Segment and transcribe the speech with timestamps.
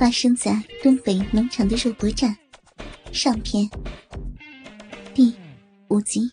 [0.00, 2.34] 发生在东北农场的肉搏战
[3.12, 3.68] 上篇
[5.12, 5.36] 第
[5.88, 6.32] 五集。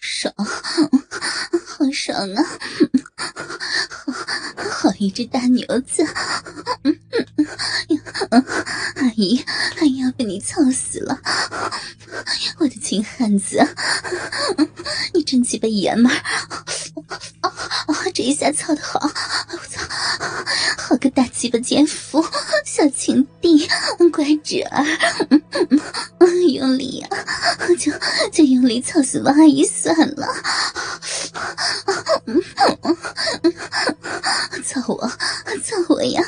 [0.00, 2.42] 爽，好爽啊！
[4.56, 6.04] 好好一只大牛子，
[8.96, 9.40] 阿姨，
[9.78, 11.16] 阿姨要被你操死了！
[12.58, 13.64] 我的亲汉子，
[15.14, 16.18] 你真鸡巴爷们儿！
[17.42, 17.52] 啊！
[18.12, 18.98] 这一下操的好，
[20.76, 22.24] 好个大鸡巴奸夫，
[22.64, 23.66] 小情敌，
[24.12, 24.84] 乖侄儿，
[26.52, 27.08] 用力呀！
[27.78, 27.90] 就
[28.30, 30.26] 就用力操死王阿姨算了。
[34.64, 35.08] 操我，
[35.62, 36.22] 操我呀！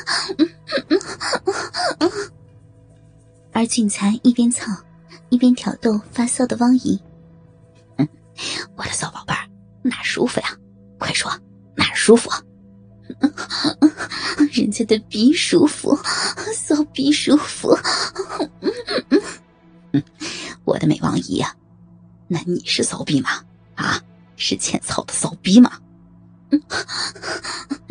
[3.53, 4.71] 而俊才一边操，
[5.29, 6.99] 一边挑逗发骚的汪姨。
[8.75, 9.47] 我的骚宝贝儿，
[9.81, 10.47] 哪舒服呀？
[10.99, 11.31] 快说，
[11.75, 12.29] 哪舒服？
[14.51, 15.97] 人家的逼舒服，
[16.53, 17.77] 骚逼舒服。
[20.63, 21.55] 我的美王姨呀，
[22.27, 23.29] 那你是骚逼吗？
[23.75, 24.01] 啊，
[24.35, 25.71] 是欠操的骚逼吗？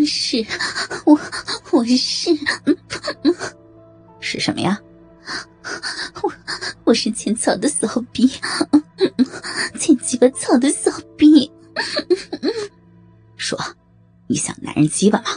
[0.07, 0.45] 是，
[1.05, 1.19] 我
[1.73, 2.31] 我是，
[4.21, 4.79] 是什么呀？
[6.23, 6.33] 我
[6.85, 8.31] 我是欠操的骚逼，
[9.79, 11.51] 欠鸡巴操的骚逼。
[14.77, 15.31] 男人鸡巴吗？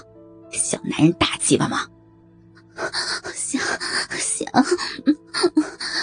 [0.52, 1.88] 小男人大鸡巴吗？
[3.34, 3.62] 想
[4.20, 4.46] 想，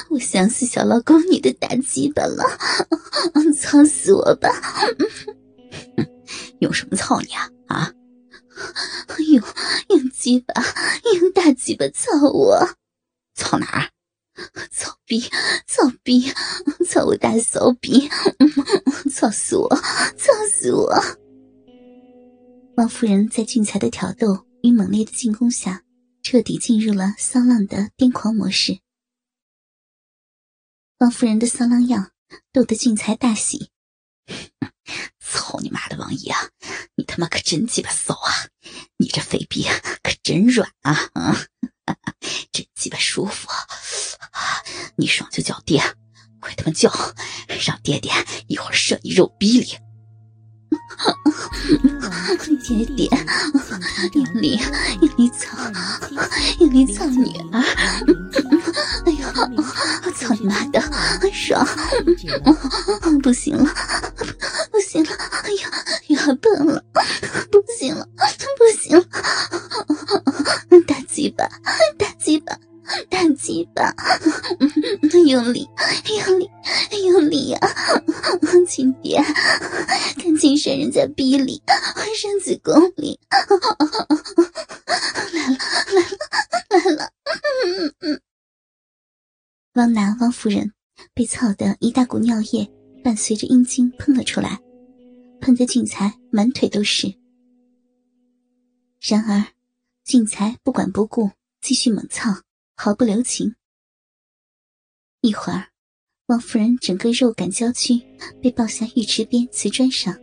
[0.08, 2.42] 我想死小老公你的大鸡巴了，
[3.54, 4.48] 操死我吧！
[6.60, 7.50] 用什么操你啊？
[7.66, 7.92] 啊？
[9.28, 9.42] 用
[9.90, 10.54] 用鸡巴，
[11.20, 12.66] 用大鸡巴操我？
[13.34, 13.90] 操哪儿？
[14.70, 15.20] 操逼！
[15.66, 16.32] 操逼！
[16.88, 18.08] 操我大骚逼！
[19.12, 19.68] 操死我！
[20.16, 20.90] 操死我！
[22.76, 25.82] 王夫人在俊才的挑逗与猛烈的进攻下，
[26.22, 28.80] 彻底进入了骚浪的癫狂模式。
[30.98, 32.10] 王夫人的骚浪样
[32.52, 33.70] 逗得俊才大喜。
[35.18, 36.38] 操你妈的王姨啊！
[36.96, 38.48] 你他妈可真鸡巴骚啊！
[38.98, 39.64] 你这肥逼
[40.02, 40.92] 可真软啊！
[41.14, 41.48] 啊，
[42.52, 43.48] 真鸡巴舒服！
[44.96, 45.80] 你爽就叫爹，
[46.40, 46.90] 快他妈叫，
[47.66, 48.12] 让爹爹
[48.48, 49.78] 一会儿射你肉逼里！
[54.46, 54.60] 用力
[55.00, 55.56] 用力操，
[56.60, 57.60] 用力操女儿！
[59.04, 60.80] 哎呦，操你妈的，
[61.32, 61.66] 爽！
[63.22, 63.68] 不行了，
[64.70, 65.10] 不行了！
[65.42, 65.68] 哎呀，
[66.08, 66.84] 要笨了！
[67.50, 68.06] 不行了，
[68.58, 69.04] 不行了！
[70.86, 71.48] 大鸡巴，
[71.98, 72.56] 大鸡巴！
[73.10, 73.92] 大鸡巴，
[75.26, 75.68] 用力，
[76.26, 76.50] 用力，
[77.04, 77.58] 用力呀！
[78.66, 79.22] 亲爹，
[80.18, 81.62] 赶紧射人家逼里，
[82.16, 83.18] 生子宫里！
[85.32, 85.58] 来了，
[86.70, 87.12] 来了，来了！
[89.74, 90.72] 汪楠、汪夫人
[91.14, 92.68] 被操得一大股尿液
[93.04, 94.58] 伴随着阴茎喷了出来，
[95.40, 97.14] 喷得俊才满腿都是。
[99.00, 99.46] 然而，
[100.04, 101.30] 俊才不管不顾，
[101.60, 102.42] 继续猛操。
[102.78, 103.54] 毫不留情。
[105.26, 105.70] 一会儿，
[106.26, 108.00] 王夫人整个肉感娇躯
[108.40, 110.16] 被抱下浴池边瓷砖上，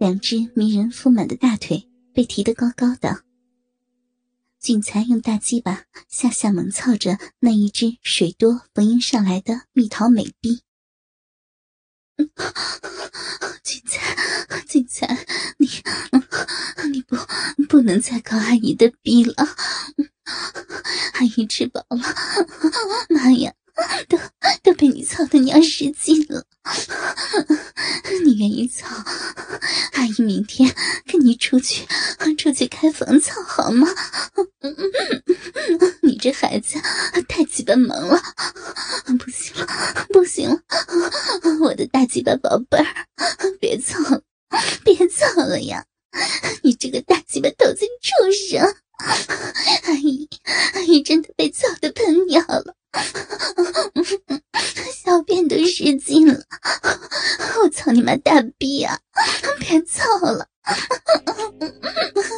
[0.00, 3.22] 两只迷人丰满的大腿被提得高高的。
[4.58, 10.62] 俊才用大鸡巴下下猛操着那一只水多逢迎上来的蜜桃美逼。
[13.62, 14.16] 俊才，
[14.66, 15.06] 俊才，
[15.58, 15.68] 你，
[16.90, 17.16] 你不，
[17.68, 19.34] 不能再搞阿姨的逼了。
[21.12, 21.98] 阿姨吃饱了，
[23.10, 23.54] 妈呀，
[24.08, 24.18] 都
[24.62, 26.44] 都被你操的娘失禁了。
[28.24, 28.86] 你愿意操？
[29.92, 30.74] 阿姨明天
[31.06, 31.86] 跟你出去，
[32.38, 33.88] 出去开房操好吗？
[36.02, 36.78] 你这孩子
[37.28, 38.20] 太鸡巴萌了，
[39.18, 39.66] 不行了，
[40.10, 40.60] 不行了，
[41.60, 43.06] 我的大鸡巴宝贝儿，
[43.60, 44.22] 别操了，
[44.84, 45.84] 别操了呀！
[46.62, 48.74] 你这个大鸡巴头子畜生！
[49.84, 50.28] 阿姨，
[50.74, 52.74] 阿姨真的被操的喷尿了，
[55.04, 56.42] 小便都失禁了。
[57.62, 58.98] 我操你妈大逼啊！
[59.58, 60.48] 别操了！
[62.14, 62.28] 有有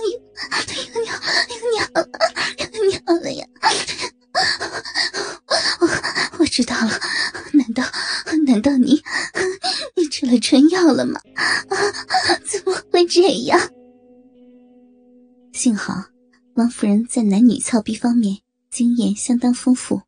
[1.02, 1.14] 尿
[1.49, 2.06] 有尿了，
[2.58, 3.46] 有尿了呀！
[5.81, 5.88] 我
[6.38, 7.00] 我知道了，
[7.52, 7.82] 难道
[8.46, 9.02] 难道你
[9.96, 11.20] 你吃了春药了吗？
[12.46, 13.61] 怎么会这样？
[15.52, 16.04] 幸好。
[16.54, 18.38] 王夫人在男女操逼方面
[18.69, 20.02] 经验相当丰富，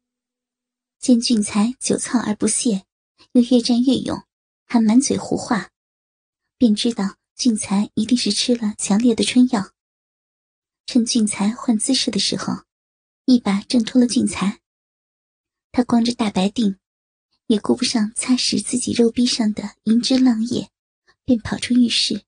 [1.01, 2.85] 见俊才久操而不泄，
[3.33, 4.23] 又越战越勇，
[4.67, 5.71] 还满嘴胡话，
[6.59, 9.73] 便知道俊才一定是吃了强烈的春药。
[10.85, 12.65] 趁俊才换姿势的时候，
[13.25, 14.61] 一把挣脱了俊才。
[15.73, 16.79] 他光着大白腚，
[17.47, 20.69] 也顾不上擦拭自己肉壁上的银枝浪液，
[21.25, 22.25] 便跑出浴室，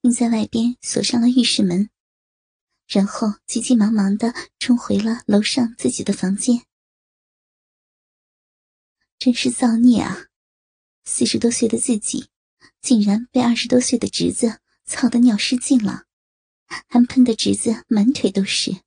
[0.00, 1.90] 并在外边锁上了浴室门，
[2.86, 6.62] 然后急急忙忙的冲回了楼上自己的房间。
[9.20, 10.28] 真是造孽啊！
[11.04, 12.30] 四十多岁的自己，
[12.80, 16.06] 竟然被二十多岁的侄子操得尿失禁了。
[16.64, 18.80] 还喷的侄子满腿都是，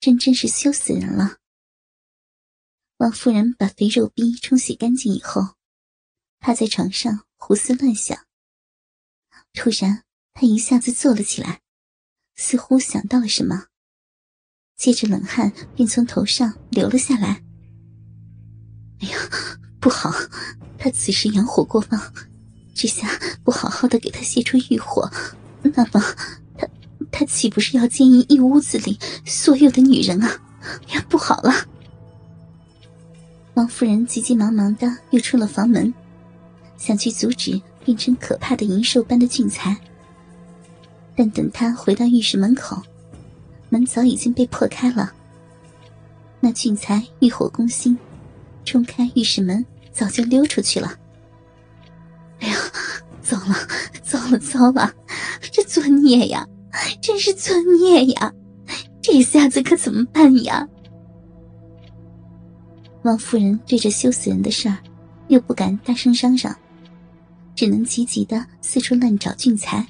[0.00, 1.38] 真真是羞死人了。
[2.98, 5.56] 王夫人把肥肉逼冲洗干净以后，
[6.40, 8.26] 趴在床上胡思乱想。
[9.54, 11.62] 突然，她一下子坐了起来，
[12.34, 13.68] 似乎想到了什么，
[14.76, 17.42] 接着冷汗便从头上流了下来。
[19.04, 19.18] 哎呀，
[19.80, 20.10] 不好！
[20.78, 22.00] 她此时阳火过旺，
[22.74, 23.06] 这下
[23.42, 25.10] 不好好的给她泄出欲火，
[25.62, 26.02] 那么……
[26.56, 26.66] 他
[27.12, 30.40] 他岂不是要奸淫一屋子里所有的女人啊？
[30.94, 31.52] 呀，不好了！
[33.54, 35.92] 王夫人急急忙忙的又出了房门，
[36.78, 39.76] 想去阻止变成可怕的淫兽般的俊才。
[41.14, 42.82] 但等她回到浴室门口，
[43.68, 45.12] 门早已经被破开了。
[46.40, 47.96] 那俊才欲火攻心，
[48.64, 50.98] 冲开浴室门，早就溜出去了。
[52.40, 52.56] 哎呀，
[53.22, 53.54] 糟了，
[54.02, 54.92] 糟了，糟了！
[55.52, 56.46] 这作孽呀！
[57.00, 58.32] 真是作孽呀！
[59.00, 60.66] 这下子可怎么办呀？
[63.02, 64.78] 王夫人对着羞死人的事儿，
[65.28, 66.56] 又不敢大声嚷嚷，
[67.54, 69.86] 只能急急的四处乱找俊才。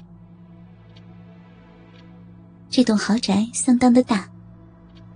[2.69, 4.29] 这栋豪宅相当的大，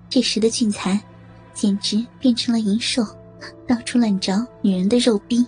[0.09, 1.00] 这时的俊才
[1.53, 3.06] 简直变成了淫兽，
[3.68, 5.45] 到处乱找女人的肉逼。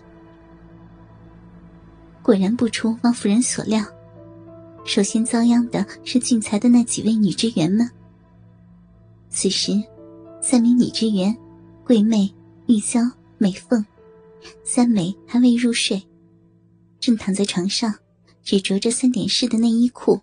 [2.21, 3.83] 果然不出王夫人所料。
[4.83, 7.89] 首先遭殃的是俊才的那几位女职员们。
[9.29, 9.71] 此时，
[10.41, 11.35] 三名女职员，
[11.83, 12.33] 桂妹、
[12.67, 12.99] 玉娇、
[13.37, 13.85] 美凤，
[14.63, 16.01] 三美还未入睡，
[16.99, 17.93] 正躺在床上，
[18.41, 20.19] 只着着三点式的内衣裤，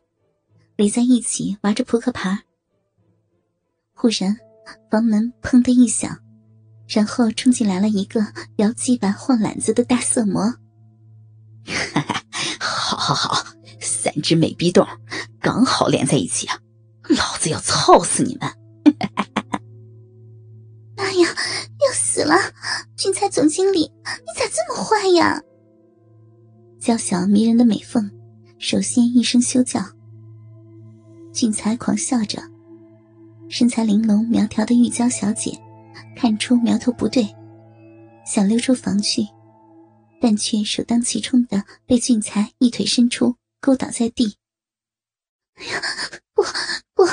[0.79, 2.41] 围在一起玩着扑克牌。
[3.95, 4.37] 忽然，
[4.91, 6.19] 房门砰的一响，
[6.89, 8.27] 然后冲进来了一个
[8.57, 10.43] 摇鸡巴晃篮子的大色魔。
[11.69, 12.25] 哈哈，
[12.59, 13.47] 好好好。
[13.81, 14.85] 三只美逼洞
[15.41, 16.59] 刚好连在一起啊！
[17.09, 18.51] 老子要操死你们！
[20.97, 21.29] 妈 呀，
[21.87, 22.35] 要死了！
[22.97, 25.41] 俊才总经理，你咋这么坏呀？
[26.81, 28.11] 娇小迷人的美凤，
[28.59, 29.81] 首先一声羞叫。
[31.33, 32.43] 俊才狂笑着，
[33.49, 35.57] 身材玲珑苗条的玉娇小姐
[36.21, 37.33] 看出苗头不对，
[38.27, 39.23] 想溜出房去，
[40.21, 43.37] 但却首当其冲的被俊才一腿伸出。
[43.61, 44.37] 勾倒在地！
[45.55, 45.83] 哎呀，
[46.33, 46.43] 不
[46.95, 47.05] 不，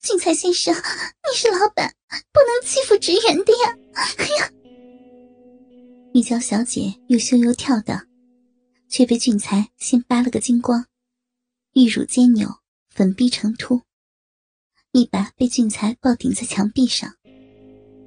[0.00, 1.94] 俊才先生，你是老板，
[2.32, 3.76] 不能欺负职员的呀！
[3.92, 4.50] 哎呀，
[6.14, 8.06] 玉娇小姐又羞又跳的，
[8.88, 10.86] 却被俊才先扒了个精光，
[11.74, 12.48] 玉乳尖扭，
[12.88, 13.82] 粉逼成凸，
[14.92, 17.15] 一把被俊才抱顶在墙壁上，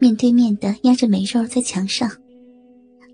[0.01, 2.09] 面对面的压着美肉在墙上，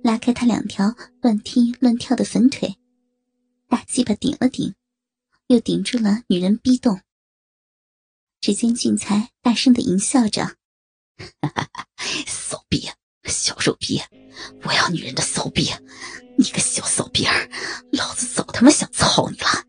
[0.03, 2.75] 拉开他两条乱踢乱跳的粉腿。
[3.67, 4.75] 大鸡巴顶了顶，
[5.47, 7.01] 又顶住了女人逼洞。
[8.39, 10.45] 只见俊才大声的淫笑着
[11.41, 11.87] ：“哈哈，
[12.27, 12.87] 骚逼，
[13.23, 13.99] 小肉逼，
[14.63, 15.71] 我要女人的骚逼！
[16.37, 17.49] 你个小骚逼儿，
[17.91, 19.65] 老子早他妈想操你了！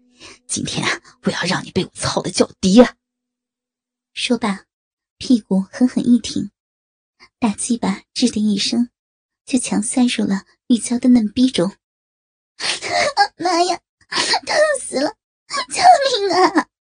[0.46, 0.87] 今天
[1.23, 2.87] 我要让你被我操的叫爹！”
[4.12, 4.64] 说罢，
[5.16, 6.50] 屁股狠狠一挺，
[7.38, 8.88] 大鸡巴吱的一声，
[9.45, 11.73] 就强塞入了玉娇的嫩逼中。
[13.37, 13.81] 妈呀！
[14.09, 15.14] 疼死了！
[15.69, 15.83] 救
[16.19, 16.69] 命啊！